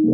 [0.00, 0.06] Hi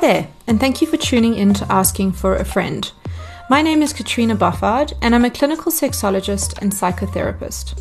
[0.00, 2.90] there, and thank you for tuning in to Asking for a Friend.
[3.50, 7.78] My name is Catriona Boffard, and I'm a clinical sexologist and psychotherapist.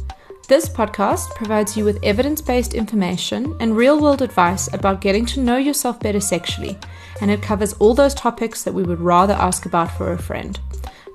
[0.49, 5.39] This podcast provides you with evidence based information and real world advice about getting to
[5.39, 6.77] know yourself better sexually,
[7.21, 10.59] and it covers all those topics that we would rather ask about for a friend.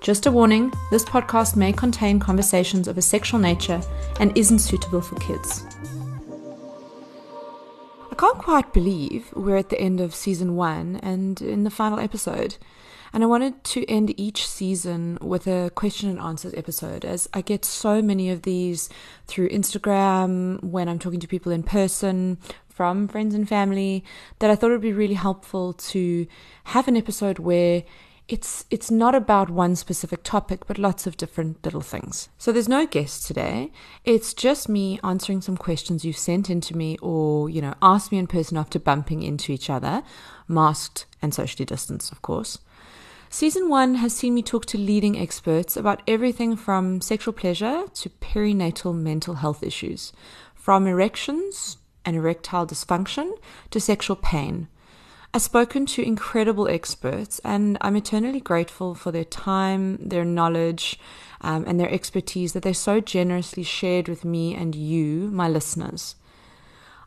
[0.01, 3.81] Just a warning this podcast may contain conversations of a sexual nature
[4.21, 5.65] and isn't suitable for kids.
[8.11, 11.99] I can't quite believe we're at the end of season one and in the final
[11.99, 12.57] episode.
[13.13, 17.41] And I wanted to end each season with a question and answers episode, as I
[17.41, 18.89] get so many of these
[19.27, 24.05] through Instagram, when I'm talking to people in person, from friends and family,
[24.39, 26.27] that I thought it would be really helpful to
[26.65, 27.85] have an episode where
[28.29, 32.29] it's it's not about one specific topic but lots of different little things.
[32.39, 33.71] So there's no guest today.
[34.05, 38.11] It's just me answering some questions you've sent in to me or you know asked
[38.11, 40.03] me in person after bumping into each other
[40.49, 42.59] masked and socially distanced of course.
[43.29, 48.09] Season 1 has seen me talk to leading experts about everything from sexual pleasure to
[48.09, 50.13] perinatal mental health issues,
[50.55, 53.33] from erections and erectile dysfunction
[53.71, 54.69] to sexual pain.
[55.37, 60.99] I've spoken to incredible experts, and I'm eternally grateful for their time, their knowledge,
[61.43, 66.17] um, and their expertise that they so generously shared with me and you, my listeners.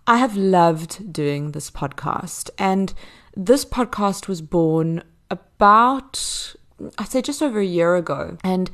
[0.06, 2.94] I have loved doing this podcast, and
[3.36, 6.54] this podcast was born about,
[7.00, 8.38] I'd say just over a year ago.
[8.44, 8.70] And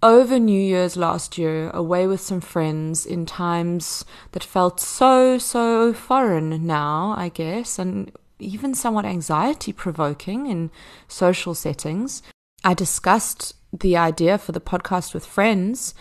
[0.00, 5.92] over New Year's last year, away with some friends in times that felt so, so
[5.92, 10.70] foreign now, I guess, and even somewhat anxiety provoking in
[11.08, 12.22] social settings.
[12.64, 15.94] I discussed the idea for the podcast with friends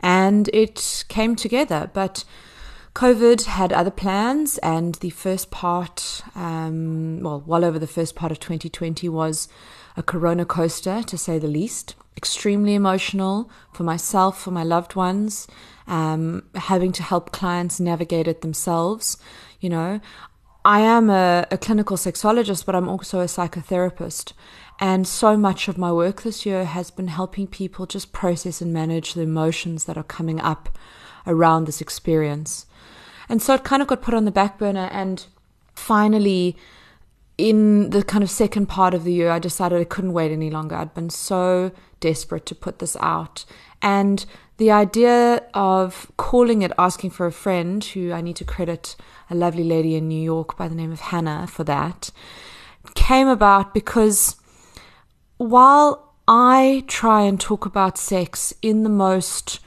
[0.00, 1.90] and it came together.
[1.92, 2.24] But
[2.94, 8.32] COVID had other plans, and the first part, um, well, well over the first part
[8.32, 9.48] of 2020 was
[9.96, 11.94] a corona coaster, to say the least.
[12.16, 15.46] Extremely emotional for myself, for my loved ones,
[15.86, 19.16] um, having to help clients navigate it themselves.
[19.60, 20.00] You know,
[20.64, 24.32] I am a, a clinical sexologist, but I'm also a psychotherapist.
[24.80, 28.72] And so much of my work this year has been helping people just process and
[28.72, 30.78] manage the emotions that are coming up
[31.26, 32.66] around this experience.
[33.28, 34.88] And so it kind of got put on the back burner.
[34.92, 35.24] And
[35.74, 36.56] finally,
[37.36, 40.50] in the kind of second part of the year, I decided I couldn't wait any
[40.50, 40.76] longer.
[40.76, 43.44] I'd been so desperate to put this out.
[43.80, 44.24] And
[44.56, 48.96] the idea of calling it Asking for a Friend, who I need to credit
[49.30, 52.10] a lovely lady in New York by the name of Hannah for that,
[52.94, 54.36] came about because
[55.36, 59.60] while I try and talk about sex in the most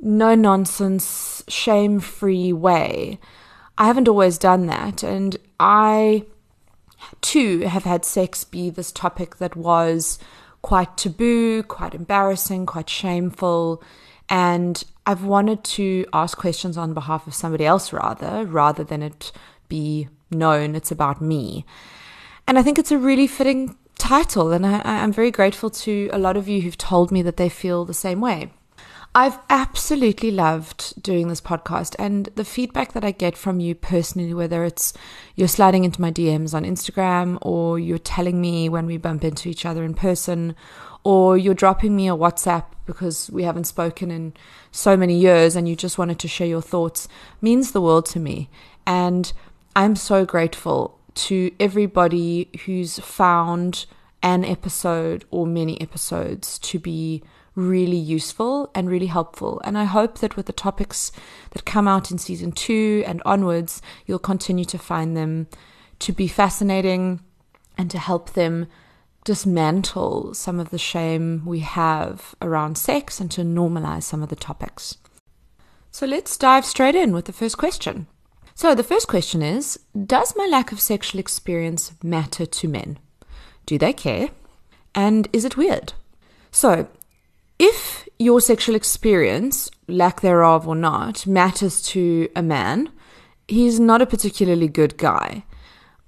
[0.00, 3.18] no nonsense, shame free way.
[3.76, 5.02] I haven't always done that.
[5.02, 6.24] And I,
[7.20, 10.18] too, have had sex be this topic that was
[10.68, 13.82] quite taboo, quite embarrassing, quite shameful.
[14.28, 19.32] And I've wanted to ask questions on behalf of somebody else rather, rather than it
[19.70, 21.64] be known it's about me.
[22.46, 24.52] And I think it's a really fitting title.
[24.52, 27.48] And I, I'm very grateful to a lot of you who've told me that they
[27.48, 28.50] feel the same way.
[29.14, 34.34] I've absolutely loved doing this podcast and the feedback that I get from you personally,
[34.34, 34.92] whether it's
[35.34, 39.48] you're sliding into my DMs on Instagram or you're telling me when we bump into
[39.48, 40.54] each other in person
[41.04, 44.34] or you're dropping me a WhatsApp because we haven't spoken in
[44.70, 47.08] so many years and you just wanted to share your thoughts
[47.40, 48.50] means the world to me.
[48.86, 49.32] And
[49.74, 53.86] I'm so grateful to everybody who's found
[54.22, 57.22] an episode or many episodes to be
[57.58, 59.60] really useful and really helpful.
[59.64, 61.10] And I hope that with the topics
[61.50, 65.48] that come out in season two and onwards, you'll continue to find them
[65.98, 67.20] to be fascinating
[67.76, 68.68] and to help them
[69.24, 74.36] dismantle some of the shame we have around sex and to normalize some of the
[74.36, 74.96] topics.
[75.90, 78.06] So let's dive straight in with the first question.
[78.54, 82.98] So the first question is Does my lack of sexual experience matter to men?
[83.66, 84.30] Do they care?
[84.94, 85.92] And is it weird?
[86.50, 86.88] So,
[87.58, 92.90] if your sexual experience, lack thereof or not, matters to a man,
[93.46, 95.44] he's not a particularly good guy.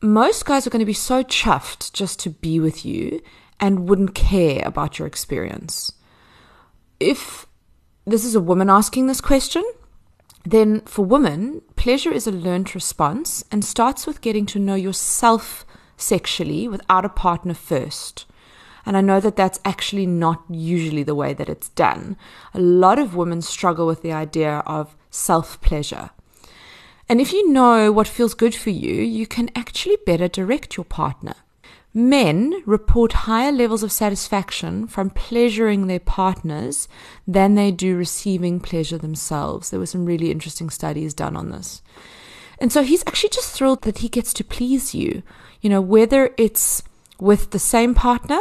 [0.03, 3.21] Most guys are going to be so chuffed just to be with you
[3.59, 5.93] and wouldn't care about your experience.
[6.99, 7.47] If
[8.07, 9.65] this is a woman asking this question,
[10.45, 15.67] then for women, pleasure is a learned response and starts with getting to know yourself
[15.97, 18.25] sexually without a partner first.
[18.87, 22.17] And I know that that's actually not usually the way that it's done.
[22.55, 26.11] A lot of women struggle with the idea of self pleasure.
[27.09, 30.85] And if you know what feels good for you, you can actually better direct your
[30.85, 31.35] partner.
[31.93, 36.87] Men report higher levels of satisfaction from pleasuring their partners
[37.27, 39.71] than they do receiving pleasure themselves.
[39.71, 41.83] There were some really interesting studies done on this.
[42.61, 45.25] And so he's actually just thrilled that he gets to please you.
[45.63, 46.85] You know, whether it's
[47.19, 48.39] with the same partner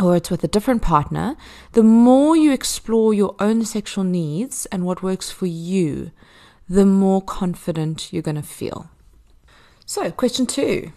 [0.00, 1.36] or it's with a different partner,
[1.72, 6.10] the more you explore your own sexual needs and what works for you,
[6.68, 8.90] the more confident you're going to feel.
[9.86, 10.92] So, question two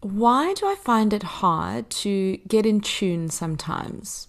[0.00, 4.28] Why do I find it hard to get in tune sometimes?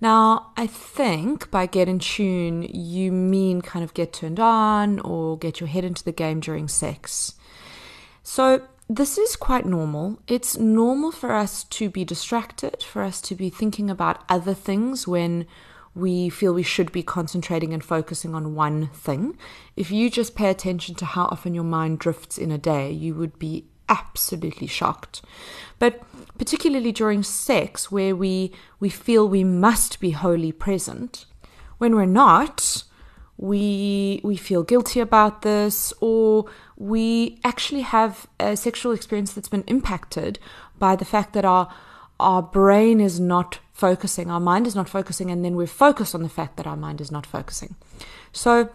[0.00, 5.38] Now, I think by get in tune, you mean kind of get turned on or
[5.38, 7.34] get your head into the game during sex.
[8.22, 10.20] So, this is quite normal.
[10.28, 15.08] It's normal for us to be distracted, for us to be thinking about other things
[15.08, 15.46] when
[15.94, 19.36] we feel we should be concentrating and focusing on one thing.
[19.76, 23.14] If you just pay attention to how often your mind drifts in a day, you
[23.14, 25.22] would be absolutely shocked.
[25.78, 26.02] But
[26.38, 31.24] particularly during sex, where we, we feel we must be wholly present,
[31.78, 32.84] when we're not,
[33.38, 39.64] we we feel guilty about this or we actually have a sexual experience that's been
[39.66, 40.38] impacted
[40.78, 41.72] by the fact that our
[42.18, 46.22] our brain is not focusing, our mind is not focusing, and then we're focused on
[46.22, 47.76] the fact that our mind is not focusing.
[48.32, 48.70] So,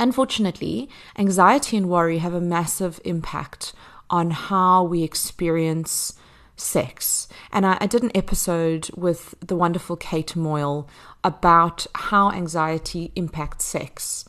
[0.00, 3.72] unfortunately, anxiety and worry have a massive impact
[4.10, 6.14] on how we experience
[6.56, 7.28] sex.
[7.52, 10.88] And I, I, did an episode with the wonderful Kate Moyle
[11.24, 14.24] about how anxiety impacts sex.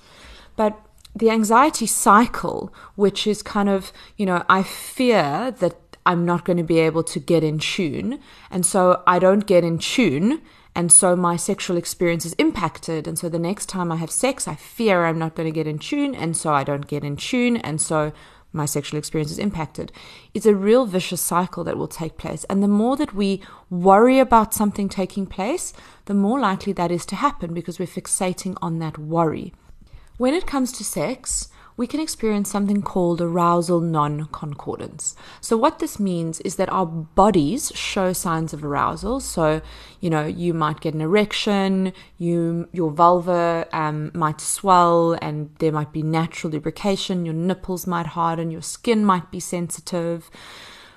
[0.56, 0.80] But
[1.16, 5.76] the anxiety cycle, which is kind of, you know, I fear that
[6.06, 8.20] I'm not going to be able to get in tune.
[8.52, 10.42] And so I don't get in tune.
[10.76, 13.08] And so my sexual experience is impacted.
[13.08, 15.68] And so the next time I have sex, I fear I'm not going to get
[15.68, 16.16] in tune.
[16.16, 17.58] And so I don't get in tune.
[17.58, 18.12] And so
[18.52, 19.92] my sexual experience is impacted.
[20.34, 22.44] It's a real vicious cycle that will take place.
[22.46, 25.74] And the more that we worry about something taking place,
[26.06, 29.54] the more likely that is to happen because we're fixating on that worry.
[30.18, 35.16] When it comes to sex, we can experience something called arousal non concordance.
[35.42, 39.20] So, what this means is that our bodies show signs of arousal.
[39.20, 39.62] So,
[40.00, 45.72] you know, you might get an erection, you, your vulva um, might swell, and there
[45.72, 50.30] might be natural lubrication, your nipples might harden, your skin might be sensitive,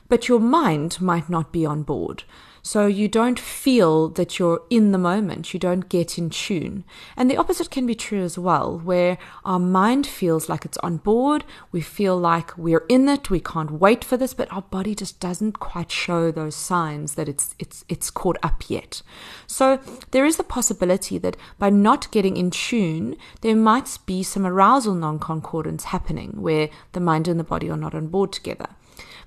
[0.08, 2.24] but your mind might not be on board.
[2.66, 6.82] So you don't feel that you're in the moment, you don't get in tune.
[7.16, 10.96] And the opposite can be true as well, where our mind feels like it's on
[10.96, 14.96] board, we feel like we're in it, we can't wait for this, but our body
[14.96, 19.00] just doesn't quite show those signs that it's it's it's caught up yet.
[19.46, 19.78] So
[20.10, 24.96] there is the possibility that by not getting in tune, there might be some arousal
[24.96, 28.70] non-concordance happening where the mind and the body are not on board together.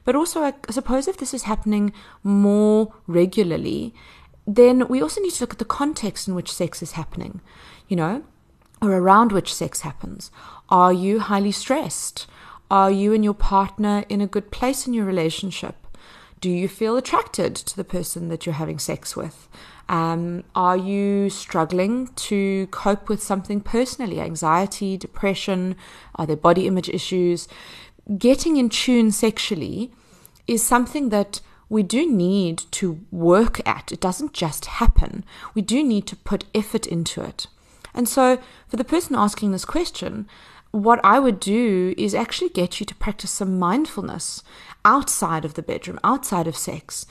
[0.10, 3.94] But also, I suppose if this is happening more regularly,
[4.48, 7.42] then we also need to look at the context in which sex is happening,
[7.88, 8.24] you know,
[8.82, 10.32] or around which sex happens.
[10.68, 12.26] Are you highly stressed?
[12.72, 15.76] Are you and your partner in a good place in your relationship?
[16.42, 19.48] Do you feel attracted to the person that you're having sex with?
[19.90, 24.20] Um, are you struggling to cope with something personally?
[24.20, 25.76] Anxiety, depression?
[26.16, 27.48] Are there body image issues?
[28.18, 29.92] getting in tune sexually
[30.50, 33.92] is something that we do need to work at.
[33.92, 35.24] It doesn't just happen.
[35.54, 37.46] We do need to put effort into it.
[37.94, 40.28] And so, for the person asking this question,
[40.72, 44.44] what I would do is actually get you to practice some mindfulness
[44.84, 47.06] outside of the bedroom, outside of sex.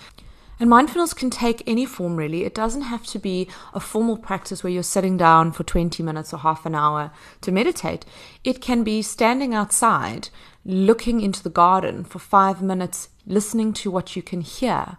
[0.60, 2.44] And mindfulness can take any form, really.
[2.44, 6.32] It doesn't have to be a formal practice where you're sitting down for 20 minutes
[6.32, 8.04] or half an hour to meditate.
[8.42, 10.30] It can be standing outside,
[10.64, 14.96] looking into the garden for five minutes, listening to what you can hear,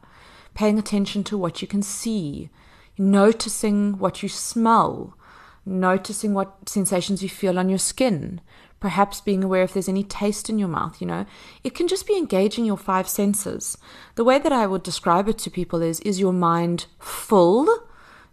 [0.54, 2.50] paying attention to what you can see,
[2.98, 5.18] noticing what you smell,
[5.66, 8.40] noticing what sensations you feel on your skin,
[8.80, 11.26] perhaps being aware if there's any taste in your mouth, you know.
[11.64, 13.78] It can just be engaging your five senses.
[14.16, 17.68] The way that I would describe it to people is is your mind full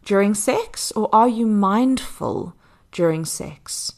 [0.05, 2.55] during sex or are you mindful
[2.93, 3.95] during sex?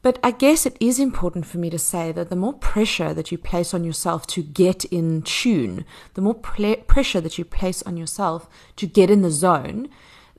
[0.00, 3.32] But I guess it is important for me to say that the more pressure that
[3.32, 7.96] you place on yourself to get in tune, the more pressure that you place on
[7.96, 9.88] yourself to get in the zone,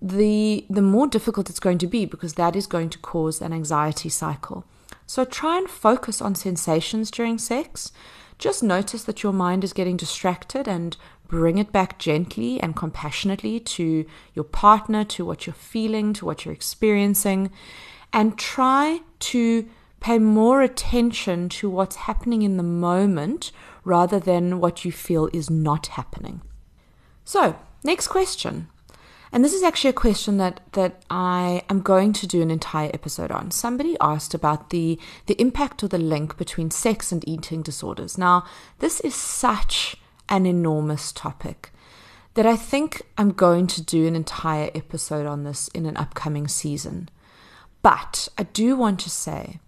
[0.02, 3.52] the the more difficult it's going to be because that is going to cause an
[3.52, 4.64] anxiety cycle.
[5.06, 7.92] So try and focus on sensations during sex.
[8.38, 10.96] Just notice that your mind is getting distracted and
[11.28, 16.46] bring it back gently and compassionately to your partner, to what you're feeling, to what
[16.46, 17.52] you're experiencing,
[18.12, 19.68] and try to
[20.00, 23.52] pay more attention to what's happening in the moment
[23.84, 26.42] rather than what you feel is not happening.
[27.26, 28.68] So, next question.
[29.32, 32.90] And this is actually a question that, that I am going to do an entire
[32.94, 33.52] episode on.
[33.52, 38.18] Somebody asked about the, the impact or the link between sex and eating disorders.
[38.18, 38.46] Now,
[38.80, 39.96] this is such
[40.30, 41.72] an enormous topic
[42.34, 46.48] that I think I'm going to do an entire episode on this in an upcoming
[46.48, 47.10] season.
[47.82, 49.60] But I do want to say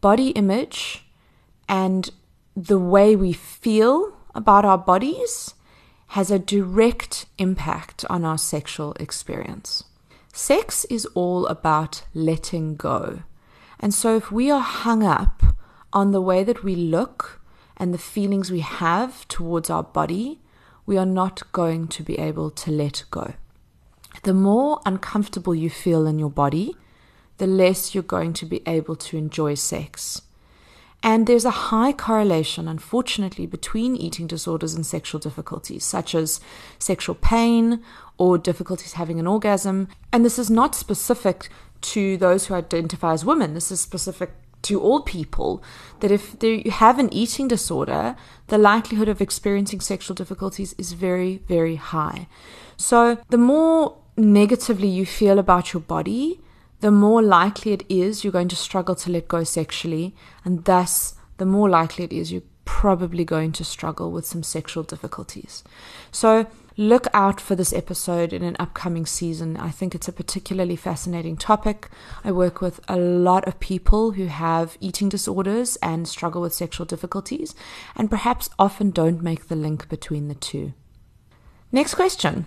[0.00, 1.04] body image
[1.68, 2.10] and
[2.56, 5.54] the way we feel about our bodies
[6.08, 9.84] has a direct impact on our sexual experience.
[10.32, 13.22] Sex is all about letting go.
[13.78, 15.42] And so if we are hung up
[15.92, 17.40] on the way that we look
[17.76, 20.40] and the feelings we have towards our body,
[20.86, 23.34] we are not going to be able to let go.
[24.24, 26.74] The more uncomfortable you feel in your body,
[27.40, 30.20] the less you're going to be able to enjoy sex.
[31.02, 36.40] And there's a high correlation, unfortunately, between eating disorders and sexual difficulties, such as
[36.78, 37.82] sexual pain
[38.18, 39.88] or difficulties having an orgasm.
[40.12, 41.48] And this is not specific
[41.92, 45.62] to those who identify as women, this is specific to all people.
[46.00, 48.16] That if you have an eating disorder,
[48.48, 52.28] the likelihood of experiencing sexual difficulties is very, very high.
[52.76, 56.42] So the more negatively you feel about your body,
[56.80, 61.14] the more likely it is you're going to struggle to let go sexually, and thus
[61.36, 65.64] the more likely it is you're probably going to struggle with some sexual difficulties.
[66.12, 66.46] So,
[66.76, 69.56] look out for this episode in an upcoming season.
[69.56, 71.90] I think it's a particularly fascinating topic.
[72.24, 76.86] I work with a lot of people who have eating disorders and struggle with sexual
[76.86, 77.54] difficulties,
[77.96, 80.72] and perhaps often don't make the link between the two.
[81.72, 82.46] Next question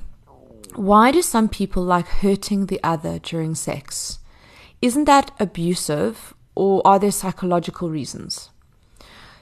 [0.75, 4.19] Why do some people like hurting the other during sex?
[4.83, 8.49] Isn't that abusive or are there psychological reasons?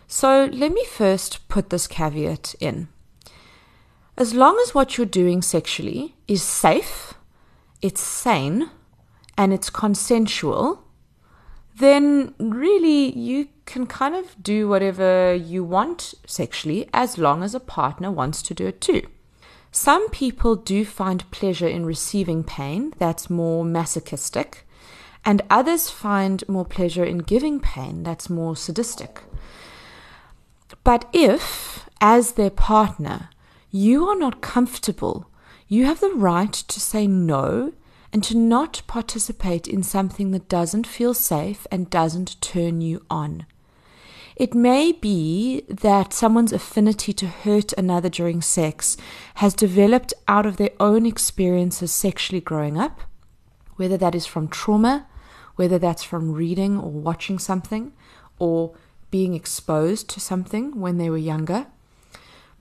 [0.07, 2.89] So let me first put this caveat in.
[4.15, 7.15] As long as what you're doing sexually is safe,
[7.81, 8.69] it's sane,
[9.35, 10.83] and it's consensual,
[11.75, 17.59] then really you can kind of do whatever you want sexually as long as a
[17.59, 19.01] partner wants to do it too.
[19.71, 24.67] Some people do find pleasure in receiving pain, that's more masochistic
[25.23, 29.21] and others find more pleasure in giving pain, that's more sadistic.
[30.83, 33.29] But if, as their partner,
[33.69, 35.29] you are not comfortable,
[35.67, 37.73] you have the right to say no
[38.11, 43.45] and to not participate in something that doesn't feel safe and doesn't turn you on.
[44.35, 48.97] It may be that someone's affinity to hurt another during sex
[49.35, 53.01] has developed out of their own experiences sexually growing up,
[53.75, 55.07] whether that is from trauma,
[55.55, 57.93] whether that's from reading or watching something
[58.39, 58.75] or
[59.09, 61.67] being exposed to something when they were younger.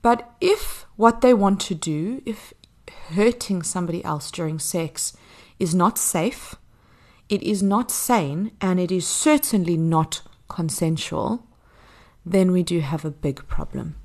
[0.01, 2.53] But if what they want to do, if
[3.13, 5.15] hurting somebody else during sex
[5.59, 6.55] is not safe,
[7.29, 11.47] it is not sane, and it is certainly not consensual,
[12.25, 13.95] then we do have a big problem.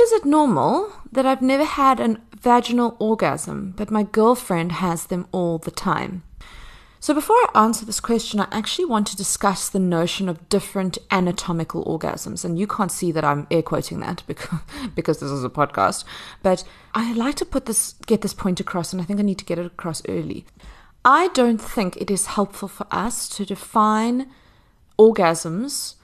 [0.00, 5.26] Is it normal that I've never had a vaginal orgasm, but my girlfriend has them
[5.32, 6.24] all the time?
[7.02, 10.98] So, before I answer this question, I actually want to discuss the notion of different
[11.10, 12.44] anatomical orgasms.
[12.44, 14.60] And you can't see that I'm air quoting that because,
[14.94, 16.04] because this is a podcast.
[16.44, 16.62] But
[16.94, 19.44] I like to put this, get this point across, and I think I need to
[19.44, 20.46] get it across early.
[21.04, 24.30] I don't think it is helpful for us to define
[24.96, 25.96] orgasms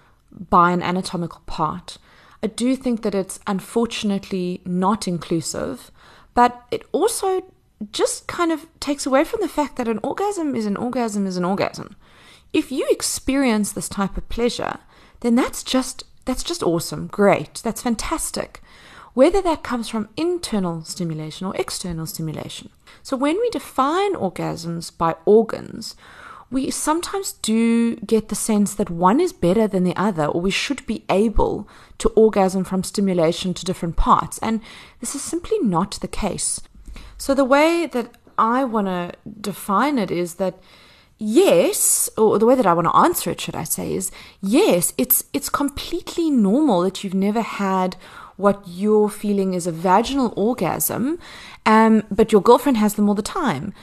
[0.51, 1.99] by an anatomical part.
[2.43, 5.93] I do think that it's unfortunately not inclusive,
[6.35, 7.45] but it also
[7.93, 11.37] just kind of takes away from the fact that an orgasm is an orgasm is
[11.37, 11.97] an orgasm.
[12.53, 14.79] If you experience this type of pleasure,
[15.21, 18.61] then that's just that's just awesome, great, that's fantastic.
[19.15, 22.71] Whether that comes from internal stimulation or external stimulation.
[23.03, 25.97] So when we define orgasms by organs,
[26.51, 30.51] we sometimes do get the sense that one is better than the other, or we
[30.51, 31.69] should be able
[31.99, 34.39] to orgasm from stimulation to different parts.
[34.39, 34.61] And
[35.01, 36.61] this is simply not the case.
[37.19, 40.59] So the way that I want to define it is that
[41.19, 44.11] yes, or the way that I want to answer it, should I say, is
[44.41, 47.97] yes, it's it's completely normal that you've never had
[48.37, 51.19] what you're feeling is a vaginal orgasm,
[51.67, 53.75] um, but your girlfriend has them all the time.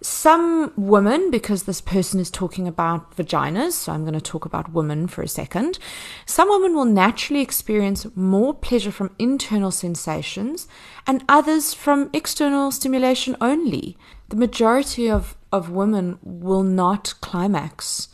[0.00, 4.72] Some women, because this person is talking about vaginas, so I'm going to talk about
[4.72, 5.78] women for a second,
[6.24, 10.68] some women will naturally experience more pleasure from internal sensations
[11.06, 13.96] and others from external stimulation only.
[14.28, 18.08] The majority of, of women will not climax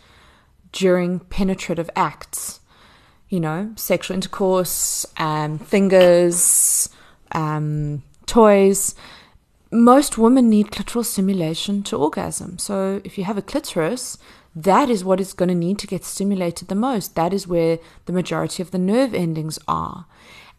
[0.73, 2.61] during penetrative acts.
[3.29, 6.89] You know, sexual intercourse, um, fingers,
[7.33, 8.95] um, toys
[9.75, 12.59] most women need clitoral stimulation to orgasm.
[12.59, 14.19] So if you have a clitoris,
[14.55, 17.17] that is what is going to need to get stimulated the most.
[17.17, 20.07] That is where the majority of the nerve endings are.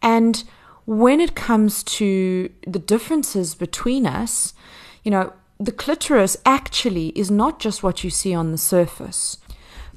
[0.02, 0.44] And
[0.84, 4.52] when it comes to the differences between us,
[5.02, 9.38] you know, the clitoris actually is not just what you see on the surface,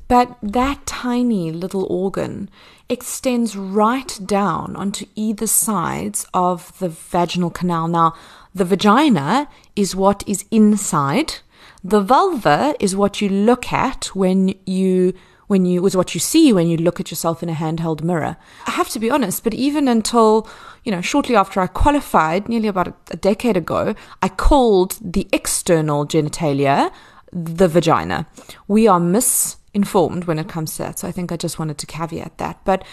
[0.08, 2.50] but that tiny little organ
[2.88, 7.88] extends right down onto either sides of the vaginal canal.
[7.88, 8.16] Now,
[8.53, 11.36] the vagina is what is inside.
[11.84, 15.13] The vulva is what you look at when you
[15.48, 18.38] when you was what you see when you look at yourself in a handheld mirror.
[18.68, 20.48] I have to be honest, but even until
[20.84, 26.06] you know, shortly after I qualified, nearly about a decade ago, I called the external
[26.06, 26.91] genitalia
[27.32, 28.27] the vagina.
[28.68, 31.86] We are misinformed when it comes to that, so I think I just wanted to
[31.86, 32.60] caveat that.
[32.65, 32.84] But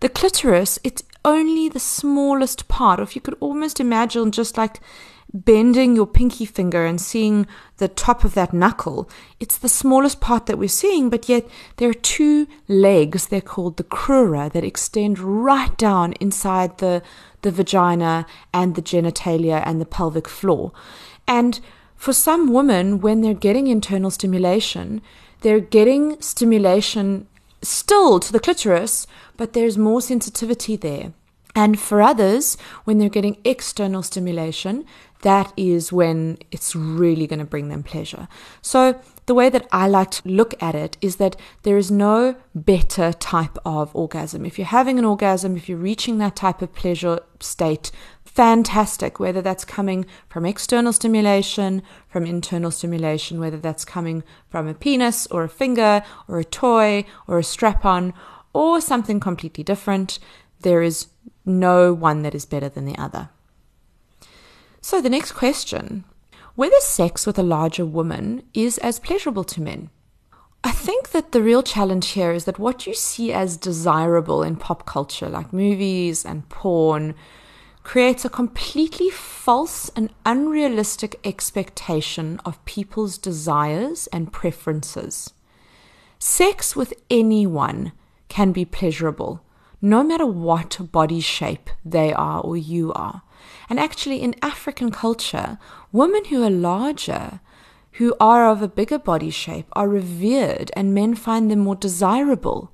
[0.00, 4.80] the clitoris, it's only the smallest part, or if you could almost imagine just like
[5.34, 7.46] bending your pinky finger and seeing
[7.78, 11.90] the top of that knuckle, it's the smallest part that we're seeing, but yet there
[11.90, 17.02] are two legs, they're called the crura, that extend right down inside the,
[17.42, 20.72] the vagina and the genitalia and the pelvic floor.
[21.28, 21.60] And
[21.96, 25.02] for some women, when they're getting internal stimulation,
[25.40, 27.26] they're getting stimulation
[27.66, 29.06] still to the clitoris,
[29.36, 31.12] but there's more sensitivity there.
[31.54, 34.84] And for others, when they're getting external stimulation,
[35.22, 38.28] that is when it's really going to bring them pleasure.
[38.60, 42.36] So, the way that I like to look at it is that there is no
[42.54, 44.44] better type of orgasm.
[44.44, 47.90] If you're having an orgasm, if you're reaching that type of pleasure state,
[48.36, 54.74] fantastic, whether that's coming from external stimulation, from internal stimulation, whether that's coming from a
[54.74, 58.12] penis or a finger or a toy or a strap on
[58.52, 60.18] or something completely different.
[60.60, 61.06] There is
[61.46, 63.30] no one that is better than the other.
[64.82, 66.04] So, the next question
[66.56, 69.90] whether sex with a larger woman is as pleasurable to men.
[70.64, 74.56] I think that the real challenge here is that what you see as desirable in
[74.56, 77.14] pop culture, like movies and porn,
[77.86, 85.32] creates a completely false and unrealistic expectation of people's desires and preferences.
[86.18, 87.92] Sex with anyone
[88.26, 89.40] can be pleasurable,
[89.80, 93.22] no matter what body shape they are or you are.
[93.70, 95.56] And actually, in African culture,
[95.92, 97.38] women who are larger,
[97.92, 102.72] who are of a bigger body shape, are revered and men find them more desirable.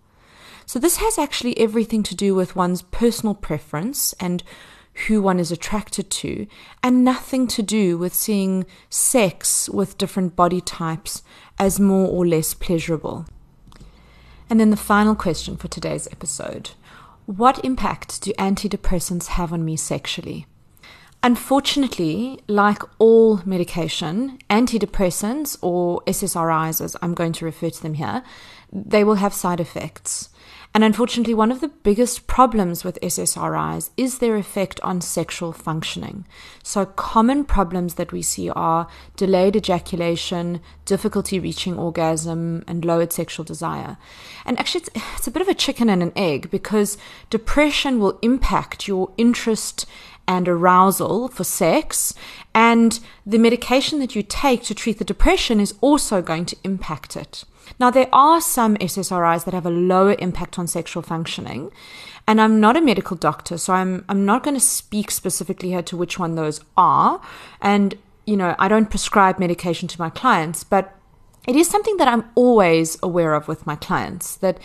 [0.65, 4.43] So, this has actually everything to do with one's personal preference and
[5.07, 6.47] who one is attracted to,
[6.83, 11.23] and nothing to do with seeing sex with different body types
[11.59, 13.27] as more or less pleasurable.
[14.51, 16.73] And then the final question for today's episode
[17.27, 20.47] What impact do antidepressants have on me sexually?
[21.25, 28.25] Unfortunately, like all medication, antidepressants or SSRIs, as I'm going to refer to them here,
[28.73, 30.31] they will have side effects.
[30.75, 36.25] And unfortunately, one of the biggest problems with SSRIs is their effect on sexual functioning.
[36.63, 43.45] So, common problems that we see are delayed ejaculation, difficulty reaching orgasm, and lowered sexual
[43.45, 43.99] desire.
[44.47, 46.97] And actually, it's, it's a bit of a chicken and an egg because
[47.29, 49.85] depression will impact your interest
[50.27, 52.15] and arousal for sex,
[52.55, 57.17] and the medication that you take to treat the depression is also going to impact
[57.17, 57.45] it.
[57.79, 61.71] Now, there are some SSRIs that have a lower impact on sexual functioning,
[62.27, 65.83] and I'm not a medical doctor, so I'm I'm not going to speak specifically here
[65.83, 67.21] to which one those are.
[67.61, 70.95] And you know, I don't prescribe medication to my clients, but
[71.49, 74.59] it is something that I'm always aware of with my clients that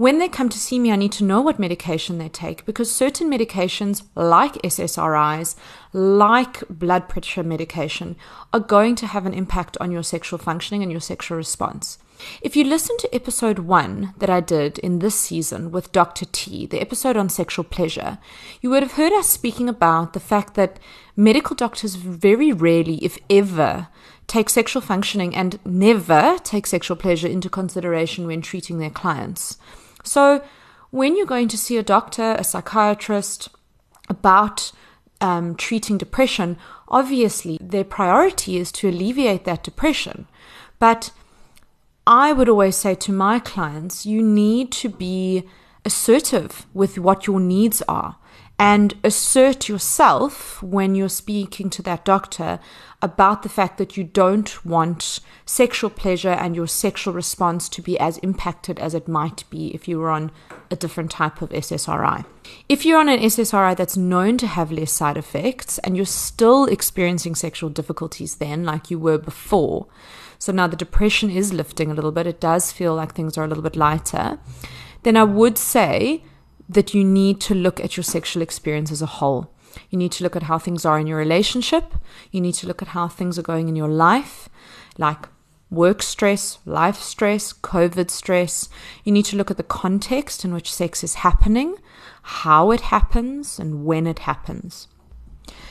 [0.00, 2.90] when they come to see me, I need to know what medication they take because
[2.90, 5.56] certain medications, like SSRIs,
[5.92, 8.16] like blood pressure medication,
[8.50, 11.98] are going to have an impact on your sexual functioning and your sexual response.
[12.40, 16.24] If you listen to episode one that I did in this season with Dr.
[16.32, 18.16] T, the episode on sexual pleasure,
[18.62, 20.80] you would have heard us speaking about the fact that
[21.14, 23.88] medical doctors very rarely, if ever,
[24.26, 29.58] take sexual functioning and never take sexual pleasure into consideration when treating their clients.
[30.04, 30.42] So,
[30.90, 33.48] when you're going to see a doctor, a psychiatrist
[34.08, 34.72] about
[35.20, 36.56] um, treating depression,
[36.88, 40.26] obviously their priority is to alleviate that depression.
[40.78, 41.12] But
[42.06, 45.44] I would always say to my clients, you need to be
[45.84, 48.16] assertive with what your needs are
[48.60, 52.60] and assert yourself when you're speaking to that doctor
[53.00, 57.98] about the fact that you don't want sexual pleasure and your sexual response to be
[57.98, 60.30] as impacted as it might be if you were on
[60.70, 62.26] a different type of SSRI.
[62.68, 66.66] If you're on an SSRI that's known to have less side effects and you're still
[66.66, 69.86] experiencing sexual difficulties then, like you were before,
[70.38, 73.44] so now the depression is lifting a little bit, it does feel like things are
[73.44, 74.38] a little bit lighter,
[75.02, 76.22] then I would say
[76.70, 79.52] that you need to look at your sexual experience as a whole.
[79.90, 81.94] You need to look at how things are in your relationship.
[82.30, 84.48] You need to look at how things are going in your life,
[84.96, 85.28] like
[85.68, 88.68] work stress, life stress, COVID stress.
[89.04, 91.76] You need to look at the context in which sex is happening,
[92.22, 94.88] how it happens, and when it happens.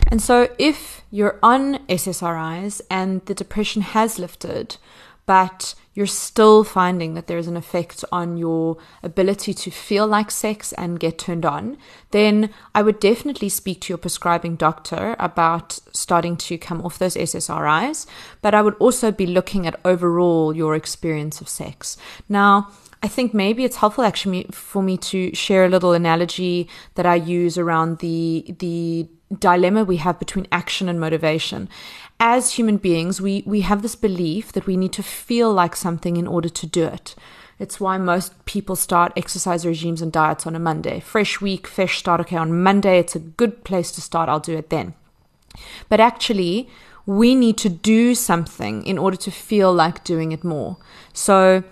[0.07, 4.77] And so, if you're on SSRIs and the depression has lifted,
[5.25, 10.71] but you're still finding that there's an effect on your ability to feel like sex
[10.77, 11.77] and get turned on,
[12.11, 17.15] then I would definitely speak to your prescribing doctor about starting to come off those
[17.15, 18.05] SSRIs.
[18.41, 21.97] But I would also be looking at overall your experience of sex.
[22.29, 22.69] Now,
[23.03, 27.15] I think maybe it's helpful actually for me to share a little analogy that I
[27.15, 31.69] use around the the dilemma we have between action and motivation
[32.19, 36.17] as human beings, we, we have this belief that we need to feel like something
[36.17, 37.15] in order to do it.
[37.59, 40.99] It's why most people start exercise regimes and diets on a Monday.
[41.01, 42.21] Fresh week, fresh start.
[42.21, 44.29] Okay, on Monday, it's a good place to start.
[44.29, 44.93] I'll do it then.
[45.89, 46.69] But actually,
[47.05, 50.77] we need to do something in order to feel like doing it more.
[51.11, 51.63] So,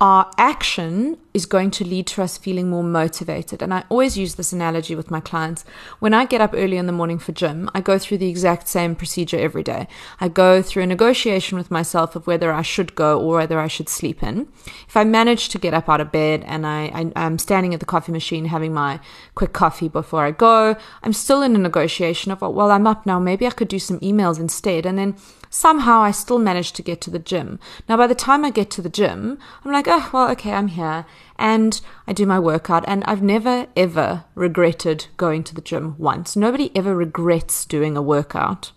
[0.00, 3.62] our action is going to lead to us feeling more motivated.
[3.62, 5.64] And I always use this analogy with my clients.
[6.00, 8.66] When I get up early in the morning for gym, I go through the exact
[8.68, 9.86] same procedure every day.
[10.20, 13.68] I go through a negotiation with myself of whether I should go or whether I
[13.68, 14.48] should sleep in.
[14.88, 17.80] If I manage to get up out of bed and I, I, am standing at
[17.80, 18.98] the coffee machine having my
[19.34, 23.06] quick coffee before I go, I'm still in a negotiation of, oh, well, I'm up
[23.06, 23.20] now.
[23.20, 24.84] Maybe I could do some emails instead.
[24.84, 25.16] And then
[25.50, 27.58] somehow I still manage to get to the gym.
[27.88, 30.68] Now, by the time I get to the gym, I'm like, oh, well, okay, I'm
[30.68, 31.04] here.
[31.40, 36.36] And I do my workout, and I've never, ever regretted going to the gym once.
[36.36, 38.72] Nobody ever regrets doing a workout.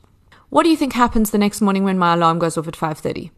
[0.50, 3.32] What do you think happens the next morning when my alarm goes off at 5:30?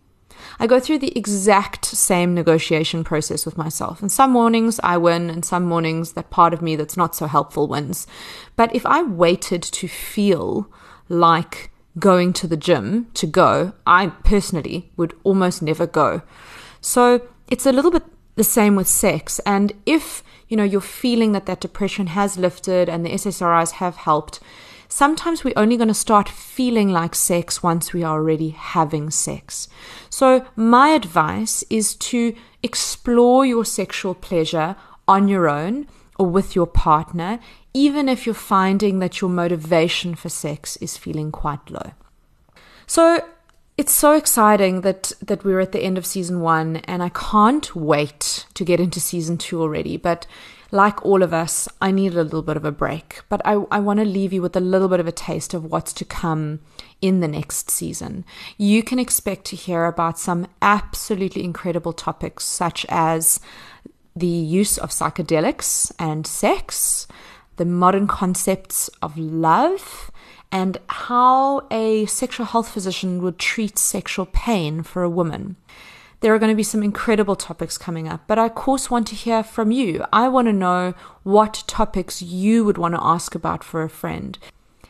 [0.59, 3.99] I go through the exact same negotiation process with myself.
[4.01, 7.25] And some mornings I win, and some mornings that part of me that's not so
[7.25, 8.05] helpful wins.
[8.55, 10.69] But if I waited to feel
[11.09, 16.21] like going to the gym to go, I personally would almost never go.
[16.79, 18.03] So it's a little bit
[18.35, 19.39] the same with sex.
[19.45, 23.97] And if, you know, you're feeling that that depression has lifted and the SSRIs have
[23.97, 24.39] helped,
[24.87, 29.67] sometimes we're only going to start feeling like sex once we are already having sex.
[30.09, 34.75] So my advice is to explore your sexual pleasure
[35.07, 37.39] on your own or with your partner
[37.75, 41.91] even if you're finding that your motivation for sex is feeling quite low.
[42.87, 43.19] So
[43.77, 47.75] it's so exciting that that we're at the end of season 1 and I can't
[47.75, 50.25] wait to get into season 2 already, but
[50.71, 53.21] like all of us, I need a little bit of a break.
[53.29, 55.65] But I, I want to leave you with a little bit of a taste of
[55.65, 56.59] what's to come
[57.01, 58.25] in the next season.
[58.57, 63.39] You can expect to hear about some absolutely incredible topics, such as
[64.15, 67.07] the use of psychedelics and sex,
[67.57, 70.11] the modern concepts of love,
[70.51, 75.55] and how a sexual health physician would treat sexual pain for a woman.
[76.21, 79.07] There are going to be some incredible topics coming up, but I of course want
[79.07, 80.03] to hear from you.
[80.11, 84.39] I want to know what topics you would want to ask about for a friend.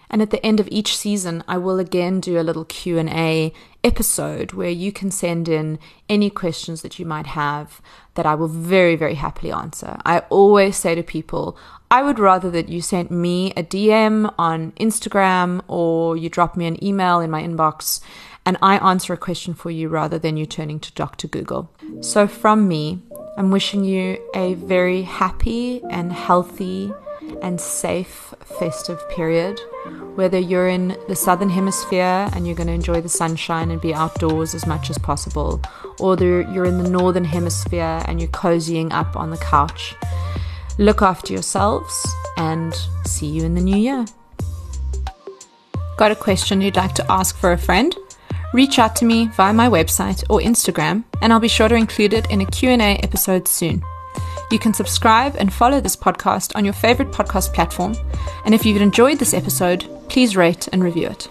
[0.09, 3.51] And at the end of each season, I will again do a little Q&A
[3.85, 7.81] episode where you can send in any questions that you might have
[8.15, 9.97] that I will very very happily answer.
[10.05, 11.57] I always say to people,
[11.91, 16.65] I would rather that you sent me a DM on Instagram or you drop me
[16.65, 18.01] an email in my inbox
[18.45, 21.27] and I answer a question for you rather than you turning to Dr.
[21.27, 21.71] Google.
[22.01, 23.01] So, from me,
[23.37, 26.93] I'm wishing you a very happy and healthy
[27.41, 29.59] and safe festive period.
[30.15, 33.93] Whether you're in the southern hemisphere and you're going to enjoy the sunshine and be
[33.93, 35.61] outdoors as much as possible,
[35.99, 39.95] or you're in the northern hemisphere and you're cozying up on the couch.
[40.77, 42.73] Look after yourselves and
[43.05, 44.05] see you in the new year.
[45.97, 47.95] Got a question you'd like to ask for a friend?
[48.53, 52.13] Reach out to me via my website or Instagram and I'll be sure to include
[52.13, 53.81] it in a Q&A episode soon.
[54.51, 57.95] You can subscribe and follow this podcast on your favorite podcast platform.
[58.45, 61.27] And if you've enjoyed this episode, please rate and review it.